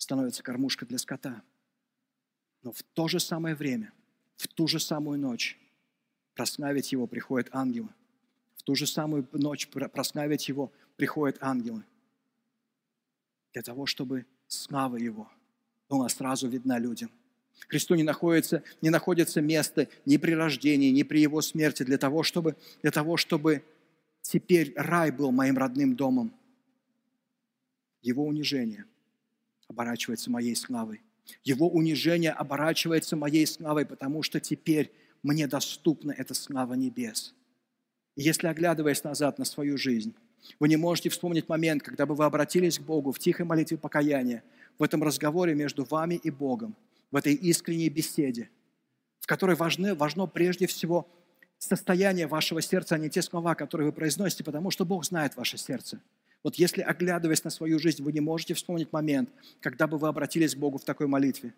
становится 0.06 0.42
кормушка 0.44 0.86
для 0.86 0.98
скота. 0.98 1.42
Но 2.64 2.72
в 2.72 2.82
то 2.82 3.08
же 3.08 3.20
самое 3.20 3.56
время, 3.56 3.92
в 4.38 4.48
ту 4.48 4.68
же 4.68 4.80
самую 4.80 5.20
ночь 5.20 5.60
прославить 6.34 6.92
его 6.92 7.08
приходят 7.08 7.50
ангелы. 7.52 7.90
В 8.56 8.64
ту 8.64 8.76
же 8.76 8.88
самую 8.88 9.28
ночь 9.34 9.68
прославить 9.68 10.48
его 10.48 10.72
приходят 10.96 11.38
ангелы– 11.42 11.84
для 13.56 13.62
того, 13.62 13.86
чтобы 13.86 14.26
слава 14.48 14.98
Его 14.98 15.32
была 15.88 16.10
сразу 16.10 16.50
видна 16.50 16.78
людям. 16.78 17.10
Христу 17.70 17.96
не 17.96 18.04
находится, 18.04 18.64
не 18.82 18.90
находится 18.90 19.40
место 19.40 19.88
ни 20.06 20.18
при 20.18 20.34
рождении, 20.34 20.92
ни 20.92 21.04
при 21.04 21.20
Его 21.20 21.42
смерти 21.42 21.84
для 21.84 21.98
того, 21.98 22.22
чтобы, 22.24 22.58
для 22.82 22.92
того, 22.92 23.16
чтобы 23.16 23.64
теперь 24.22 24.74
рай 24.76 25.12
был 25.12 25.32
моим 25.32 25.58
родным 25.58 25.96
домом. 25.96 26.34
Его 28.02 28.26
унижение 28.26 28.84
оборачивается 29.68 30.32
моей 30.32 30.56
славой. 30.56 31.02
Его 31.44 31.70
унижение 31.70 32.32
оборачивается 32.32 33.16
моей 33.16 33.48
славой, 33.48 33.86
потому 33.86 34.22
что 34.24 34.40
теперь 34.40 34.92
мне 35.24 35.48
доступна 35.48 36.12
эта 36.12 36.34
слава 36.34 36.76
небес. 36.76 37.34
И 38.16 38.22
если, 38.24 38.48
оглядываясь 38.48 39.04
назад 39.04 39.40
на 39.40 39.46
свою 39.46 39.78
жизнь, 39.78 40.16
вы 40.60 40.70
не 40.70 40.78
можете 40.78 41.10
вспомнить 41.10 41.50
момент, 41.50 41.82
когда 41.82 42.06
бы 42.06 42.14
вы 42.14 42.26
обратились 42.26 42.78
к 42.78 42.84
Богу 42.84 43.12
в 43.12 43.20
тихой 43.20 43.46
молитве 43.46 43.78
покаяния, 43.78 44.44
в 44.78 44.84
этом 44.84 45.02
разговоре 45.04 45.56
между 45.56 45.84
вами 45.84 46.16
и 46.16 46.30
Богом, 46.30 46.76
в 47.12 47.16
этой 47.16 47.34
искренней 47.34 47.90
беседе, 47.90 48.50
в 49.20 49.28
которой 49.28 49.56
важны, 49.56 49.96
важно 49.96 50.28
прежде 50.28 50.68
всего 50.68 51.10
состояние 51.58 52.28
вашего 52.28 52.62
сердца, 52.62 52.96
а 52.96 52.98
не 52.98 53.10
те 53.10 53.22
слова, 53.22 53.56
которые 53.56 53.88
вы 53.88 53.94
произносите, 53.94 54.44
потому 54.44 54.70
что 54.70 54.86
Бог 54.86 55.06
знает 55.06 55.36
ваше 55.36 55.58
сердце. 55.58 56.00
Вот 56.46 56.58
если, 56.58 56.82
оглядываясь 56.82 57.44
на 57.44 57.50
свою 57.50 57.80
жизнь, 57.80 58.04
вы 58.04 58.14
не 58.14 58.20
можете 58.20 58.54
вспомнить 58.54 58.94
момент, 58.94 59.32
когда 59.62 59.88
бы 59.88 59.98
вы 59.98 60.10
обратились 60.10 60.54
к 60.54 60.60
Богу 60.60 60.78
в 60.78 60.84
такой 60.84 61.08
молитве, 61.08 61.56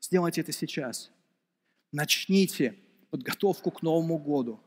сделайте 0.00 0.40
это 0.40 0.52
сейчас. 0.52 1.10
Начните 1.92 2.74
подготовку 3.10 3.70
к 3.70 3.82
Новому 3.82 4.16
году 4.16 4.58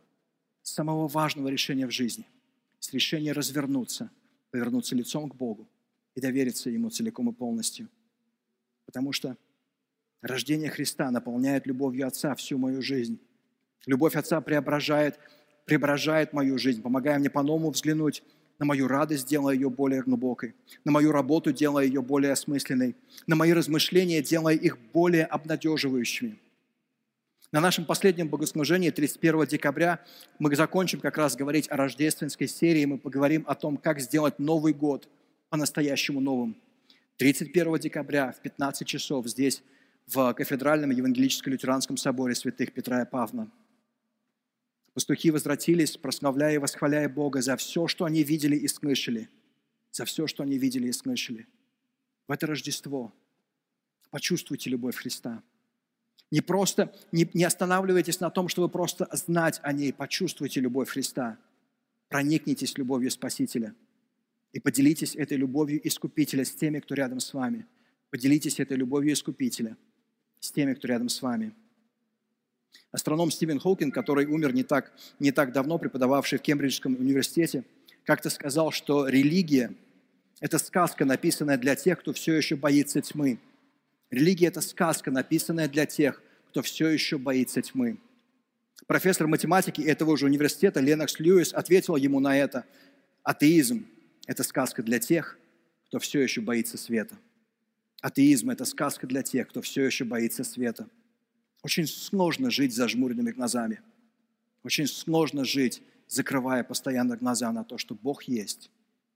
с 0.61 0.71
самого 0.71 1.07
важного 1.07 1.47
решения 1.47 1.87
в 1.87 1.91
жизни 1.91 2.27
с 2.77 2.93
решения 2.93 3.31
развернуться, 3.31 4.11
повернуться 4.51 4.95
лицом 4.95 5.31
к 5.31 5.35
Богу 5.35 5.67
и 6.13 6.21
довериться 6.21 6.69
Ему 6.69 6.91
целиком 6.91 7.31
и 7.31 7.33
полностью. 7.33 7.89
Потому 8.85 9.13
что 9.13 9.35
рождение 10.21 10.69
Христа 10.69 11.09
наполняет 11.09 11.65
любовью 11.65 12.05
Отца 12.05 12.35
всю 12.35 12.59
мою 12.59 12.83
жизнь. 12.83 13.19
Любовь 13.87 14.15
Отца 14.15 14.41
преображает, 14.41 15.17
преображает 15.65 16.33
мою 16.33 16.59
жизнь, 16.59 16.83
помогая 16.83 17.17
мне 17.17 17.31
по-новому 17.31 17.71
взглянуть 17.71 18.21
на 18.59 18.65
мою 18.65 18.87
радость, 18.87 19.27
делая 19.27 19.55
ее 19.55 19.69
более 19.69 20.01
глубокой, 20.01 20.55
на 20.83 20.91
мою 20.91 21.11
работу, 21.11 21.51
делая 21.51 21.85
ее 21.85 22.01
более 22.01 22.31
осмысленной, 22.31 22.95
на 23.27 23.35
мои 23.35 23.53
размышления, 23.53 24.21
делая 24.21 24.55
их 24.55 24.77
более 24.93 25.25
обнадеживающими– 25.25 26.39
на 27.55 27.61
нашем 27.61 27.85
последнем 27.85 28.27
богослужении 28.27 28.89
31 28.89 29.45
декабря 29.45 30.03
мы 30.39 30.53
закончим 30.57 30.99
как 30.99 31.17
раз 31.17 31.37
говорить 31.37 31.71
о 31.71 31.77
рождественской 31.77 32.49
серии, 32.49 32.83
мы 32.83 32.97
поговорим 32.97 33.45
о 33.47 33.55
том, 33.55 33.77
как 33.77 34.01
сделать 34.01 34.39
Новый 34.39 34.73
год 34.73 35.07
по-настоящему 35.47 36.19
новым. 36.19 36.57
31 37.15 37.79
декабря 37.79 38.33
в 38.33 38.41
15 38.41 38.85
часов 38.85 39.27
здесь, 39.27 39.63
в 40.05 40.33
кафедральном 40.33 40.91
евангелическо-лютеранском 40.91 41.95
соборе 41.95 42.35
святых 42.35 42.73
Петра 42.73 43.03
и 43.03 43.05
Павла. 43.09 43.47
Пастухи 44.95 45.29
возвратились, 45.29 45.97
прославляя 45.97 46.55
и 46.55 46.57
восхваляя 46.57 47.07
Бога 47.07 47.43
за 47.43 47.55
все, 47.57 47.85
что 47.87 48.05
они 48.05 48.23
видели 48.23 48.55
и 48.55 48.67
слышали. 48.67 49.29
За 49.91 50.05
все, 50.05 50.25
что 50.25 50.41
они 50.41 50.57
видели 50.57 50.87
и 50.87 50.91
слышали. 50.91 51.45
В 52.27 52.31
это 52.31 52.47
Рождество 52.47 53.13
почувствуйте 54.09 54.71
любовь 54.71 54.95
Христа– 54.95 55.43
не 56.31 56.41
просто, 56.41 56.93
не, 57.11 57.29
не 57.33 57.43
останавливайтесь 57.43 58.19
на 58.19 58.29
том, 58.29 58.47
чтобы 58.47 58.69
просто 58.69 59.07
знать 59.11 59.59
о 59.63 59.71
ней, 59.71 59.93
почувствуйте 59.93 60.59
любовь 60.59 60.89
Христа. 60.89 61.37
Проникнитесь 62.09 62.77
любовью 62.77 63.11
Спасителя 63.11 63.75
и 64.51 64.59
поделитесь 64.59 65.15
этой 65.15 65.37
любовью 65.37 65.85
Искупителя 65.87 66.45
с 66.45 66.51
теми, 66.51 66.79
кто 66.79 66.95
рядом 66.95 67.19
с 67.19 67.33
вами. 67.33 67.65
Поделитесь 68.09 68.59
этой 68.59 68.77
любовью 68.77 69.13
Искупителя 69.13 69.77
с 70.39 70.51
теми, 70.51 70.73
кто 70.73 70.87
рядом 70.87 71.09
с 71.09 71.21
вами. 71.21 71.53
Астроном 72.91 73.31
Стивен 73.31 73.59
Хокинг, 73.59 73.93
который 73.93 74.25
умер 74.25 74.53
не 74.53 74.63
так, 74.63 74.91
не 75.19 75.31
так 75.31 75.51
давно, 75.51 75.77
преподававший 75.77 76.39
в 76.39 76.41
Кембриджском 76.41 76.95
университете, 76.95 77.63
как-то 78.03 78.29
сказал, 78.29 78.71
что 78.71 79.07
религия– 79.07 79.73
это 80.39 80.57
сказка, 80.59 81.05
написанная 81.05 81.57
для 81.57 81.75
тех, 81.75 81.99
кто 81.99 82.13
все 82.13 82.33
еще 82.33 82.55
боится 82.55 83.01
тьмы– 83.01 83.39
Религия– 84.11 84.47
это 84.47 84.61
сказка, 84.61 85.11
написанная 85.11 85.67
для 85.67 85.85
тех, 85.85 86.21
кто 86.49 86.61
все 86.61 86.87
еще 86.87 87.17
боится 87.17 87.61
тьмы. 87.61 87.97
Профессор 88.87 89.27
математики 89.27 89.81
этого 89.81 90.17
же 90.17 90.25
университета 90.25 90.79
Ленокс 90.79 91.19
Льюис 91.19 91.53
ответил 91.53 91.95
ему 91.95 92.19
на 92.19 92.37
это. 92.37 92.65
Атеизм– 93.23 93.85
это 94.27 94.43
сказка 94.43 94.83
для 94.83 94.99
тех, 94.99 95.37
кто 95.87 95.99
все 95.99 96.21
еще 96.21 96.41
боится 96.41 96.77
света. 96.77 97.17
Атеизм– 98.01 98.49
это 98.51 98.65
сказка 98.65 99.07
для 99.07 99.23
тех, 99.23 99.47
кто 99.47 99.61
все 99.61 99.83
еще 99.83 100.05
боится 100.05 100.43
света. 100.43 100.87
Очень 101.65 101.87
сложно 101.87 102.51
жить 102.51 102.75
зажмуренными 102.75 103.31
глазами. 103.31 103.81
Очень 104.61 104.85
сложно 104.85 105.43
жить, 105.43 105.81
закрывая 106.07 106.63
постоянно 106.63 107.17
глаза 107.17 107.51
на 107.51 107.63
то, 107.63 107.79
что 107.79 107.95
Бог 107.95 108.25
есть, 108.25 108.69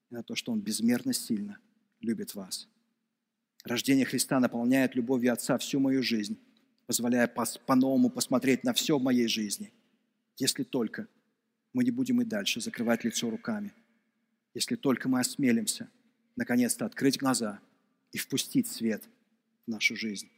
и 0.09 0.15
на 0.15 0.23
то, 0.23 0.33
что 0.33 0.51
Он 0.51 0.59
безмерно 0.59 1.13
сильно 1.13 1.59
любит 2.01 2.33
вас. 2.33 2.67
Рождение 3.65 4.03
Христа 4.03 4.39
наполняет 4.39 4.95
любовью 4.95 5.31
Отца 5.31 5.59
всю 5.59 5.79
мою 5.79 6.01
жизнь, 6.01 6.39
позволяя 6.87 7.27
по-новому 7.27 8.09
посмотреть 8.09 8.63
на 8.63 8.73
все 8.73 8.97
в 8.97 9.03
моей 9.03 9.27
жизни, 9.27 9.71
если 10.37 10.63
только 10.63 11.07
мы 11.73 11.83
не 11.83 11.91
будем 11.91 12.19
и 12.19 12.25
дальше 12.25 12.61
закрывать 12.61 13.03
лицо 13.03 13.29
руками, 13.29 13.75
если 14.55 14.75
только 14.75 15.07
мы 15.07 15.19
осмелимся 15.19 15.87
наконец-то 16.35 16.87
открыть 16.87 17.19
глаза 17.19 17.59
и 18.11 18.17
впустить 18.17 18.65
свет 18.65 19.03
в 19.67 19.69
нашу 19.69 19.95
жизнь. 19.95 20.31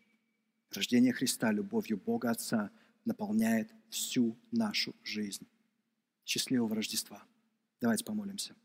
Рождение 0.72 1.14
Христа 1.14 1.52
любовью 1.52 1.98
Бога 1.98 2.32
Отца 2.32 2.72
наполняет 3.06 3.72
всю 3.90 4.38
нашу 4.52 4.96
жизнь. 5.04 5.48
Счастливого 6.26 6.76
Рождества! 6.76 7.24
Давайте 7.82 8.06
помолимся. 8.06 8.56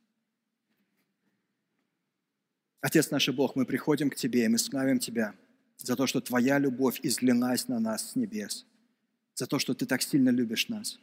Отец 2.80 3.10
наш 3.10 3.28
Бог, 3.30 3.56
мы 3.56 3.66
приходим 3.66 4.10
к 4.10 4.14
Тебе, 4.14 4.44
и 4.44 4.48
мы 4.48 4.58
славим 4.58 4.98
Тебя 4.98 5.34
за 5.78 5.96
то, 5.96 6.06
что 6.06 6.20
Твоя 6.20 6.58
любовь 6.58 7.00
излилась 7.02 7.66
на 7.66 7.80
нас 7.80 8.12
с 8.12 8.16
небес, 8.16 8.66
за 9.34 9.46
то, 9.46 9.58
что 9.58 9.74
Ты 9.74 9.86
так 9.86 10.02
сильно 10.02 10.30
любишь 10.30 10.68
нас, 10.68 11.00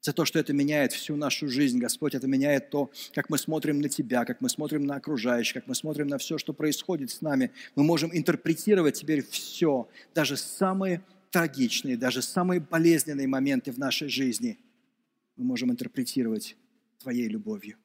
за 0.00 0.12
то, 0.12 0.24
что 0.24 0.38
это 0.38 0.52
меняет 0.52 0.92
всю 0.92 1.16
нашу 1.16 1.48
жизнь, 1.48 1.78
Господь, 1.78 2.14
это 2.14 2.26
меняет 2.26 2.70
то, 2.70 2.90
как 3.14 3.30
мы 3.30 3.38
смотрим 3.38 3.80
на 3.80 3.88
Тебя, 3.88 4.24
как 4.24 4.40
мы 4.40 4.48
смотрим 4.48 4.84
на 4.84 4.96
окружающих, 4.96 5.54
как 5.54 5.66
мы 5.66 5.74
смотрим 5.74 6.06
на 6.06 6.18
все, 6.18 6.38
что 6.38 6.52
происходит 6.52 7.10
с 7.10 7.20
нами. 7.20 7.50
Мы 7.74 7.82
можем 7.82 8.10
интерпретировать 8.16 9.00
теперь 9.00 9.24
все, 9.26 9.88
даже 10.14 10.36
самые 10.36 11.02
трагичные, 11.30 11.96
даже 11.96 12.22
самые 12.22 12.60
болезненные 12.60 13.26
моменты 13.26 13.72
в 13.72 13.78
нашей 13.78 14.08
жизни. 14.08 14.58
Мы 15.36 15.44
можем 15.44 15.70
интерпретировать 15.70 16.56
Твоей 16.98 17.28
любовью 17.28 17.76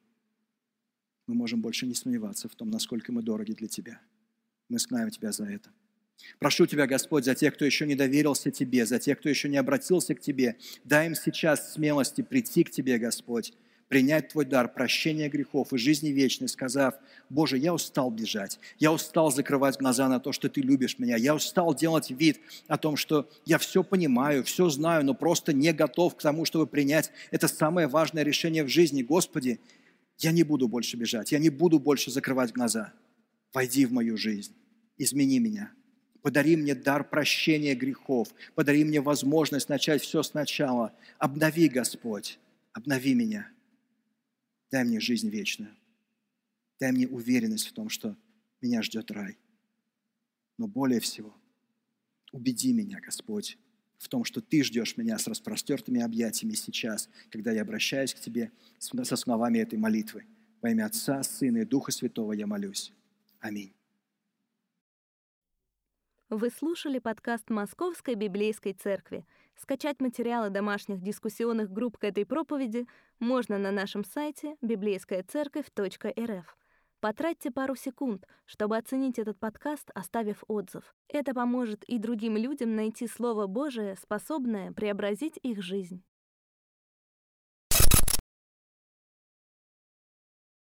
мы 1.27 1.35
можем 1.35 1.61
больше 1.61 1.85
не 1.85 1.95
сомневаться 1.95 2.49
в 2.49 2.55
том, 2.55 2.69
насколько 2.69 3.11
мы 3.11 3.21
дороги 3.21 3.53
для 3.53 3.67
Тебя. 3.67 4.01
Мы 4.69 4.79
славим 4.79 5.09
Тебя 5.09 5.31
за 5.31 5.45
это. 5.45 5.69
Прошу 6.39 6.65
Тебя, 6.65 6.87
Господь, 6.87 7.25
за 7.25 7.35
тех, 7.35 7.53
кто 7.53 7.65
еще 7.65 7.85
не 7.85 7.95
доверился 7.95 8.51
Тебе, 8.51 8.85
за 8.85 8.99
тех, 8.99 9.19
кто 9.19 9.29
еще 9.29 9.49
не 9.49 9.57
обратился 9.57 10.15
к 10.15 10.19
Тебе, 10.19 10.57
дай 10.83 11.07
им 11.07 11.15
сейчас 11.15 11.73
смелости 11.73 12.21
прийти 12.21 12.63
к 12.63 12.71
Тебе, 12.71 12.97
Господь, 12.97 13.53
принять 13.87 14.29
Твой 14.29 14.45
дар 14.45 14.73
прощения 14.73 15.29
грехов 15.29 15.71
и 15.71 15.77
жизни 15.77 16.09
вечной, 16.09 16.49
сказав, 16.49 16.95
Боже, 17.29 17.57
я 17.57 17.73
устал 17.73 18.09
бежать, 18.11 18.59
я 18.79 18.91
устал 18.91 19.31
закрывать 19.31 19.77
глаза 19.77 20.09
на 20.09 20.19
то, 20.19 20.31
что 20.31 20.49
Ты 20.49 20.61
любишь 20.61 20.99
меня, 20.99 21.15
я 21.15 21.35
устал 21.35 21.75
делать 21.75 22.09
вид 22.09 22.39
о 22.67 22.77
том, 22.77 22.97
что 22.97 23.29
я 23.45 23.57
все 23.57 23.83
понимаю, 23.83 24.43
все 24.43 24.69
знаю, 24.69 25.05
но 25.05 25.13
просто 25.13 25.53
не 25.53 25.71
готов 25.73 26.15
к 26.15 26.21
тому, 26.21 26.45
чтобы 26.45 26.67
принять 26.67 27.11
это 27.31 27.47
самое 27.47 27.87
важное 27.87 28.23
решение 28.23 28.63
в 28.63 28.67
жизни. 28.67 29.03
Господи, 29.03 29.59
я 30.17 30.31
не 30.31 30.43
буду 30.43 30.67
больше 30.67 30.97
бежать, 30.97 31.31
я 31.31 31.39
не 31.39 31.49
буду 31.49 31.79
больше 31.79 32.11
закрывать 32.11 32.51
глаза. 32.51 32.93
Войди 33.53 33.85
в 33.85 33.91
мою 33.91 34.17
жизнь, 34.17 34.53
измени 34.97 35.39
меня. 35.39 35.71
Подари 36.23 36.55
мне 36.55 36.73
дар 36.73 37.07
прощения 37.07 37.75
грехов. 37.75 38.33
Подари 38.55 38.85
мне 38.85 39.01
возможность 39.01 39.67
начать 39.67 40.01
все 40.01 40.23
сначала. 40.23 40.95
Обнови, 41.19 41.67
Господь, 41.67 42.39
обнови 42.71 43.13
меня. 43.13 43.51
Дай 44.71 44.85
мне 44.85 45.01
жизнь 45.01 45.29
вечную. 45.29 45.75
Дай 46.79 46.93
мне 46.93 47.09
уверенность 47.09 47.67
в 47.67 47.73
том, 47.73 47.89
что 47.89 48.15
меня 48.61 48.81
ждет 48.81 49.11
рай. 49.11 49.37
Но 50.57 50.67
более 50.67 51.01
всего, 51.01 51.35
убеди 52.31 52.71
меня, 52.71 53.01
Господь, 53.01 53.57
в 53.97 54.07
том, 54.07 54.23
что 54.23 54.39
Ты 54.39 54.63
ждешь 54.63 54.95
меня 54.95 55.17
с 55.17 55.27
распростертыми 55.27 56.01
объятиями 56.01 56.53
сейчас, 56.53 57.09
когда 57.31 57.51
я 57.51 57.63
обращаюсь 57.63 58.13
к 58.13 58.19
Тебе 58.19 58.49
со 58.79 59.15
словами 59.17 59.59
этой 59.59 59.77
молитвы. 59.77 60.23
Во 60.61 60.69
имя 60.69 60.85
Отца, 60.85 61.21
Сына 61.21 61.57
и 61.59 61.65
Духа 61.65 61.91
Святого 61.91 62.31
я 62.31 62.47
молюсь. 62.47 62.93
Аминь. 63.41 63.73
Вы 66.35 66.49
слушали 66.49 66.97
подкаст 66.97 67.51
Московской 67.51 68.15
библейской 68.15 68.73
церкви. 68.73 69.23
Скачать 69.55 70.01
материалы 70.01 70.49
домашних 70.49 70.99
дискуссионных 70.99 71.71
групп 71.71 71.99
к 71.99 72.05
этой 72.05 72.25
проповеди 72.25 72.87
можно 73.19 73.59
на 73.59 73.69
нашем 73.69 74.03
сайте 74.03 74.55
библейскаяцерковь.рф. 74.63 76.57
Потратьте 77.01 77.51
пару 77.51 77.75
секунд, 77.75 78.25
чтобы 78.45 78.77
оценить 78.77 79.19
этот 79.19 79.37
подкаст, 79.37 79.91
оставив 79.93 80.43
отзыв. 80.47 80.95
Это 81.07 81.35
поможет 81.35 81.83
и 81.83 81.99
другим 81.99 82.35
людям 82.35 82.75
найти 82.75 83.05
Слово 83.07 83.45
Божие, 83.45 83.95
способное 83.95 84.71
преобразить 84.71 85.37
их 85.43 85.61
жизнь. 85.61 86.03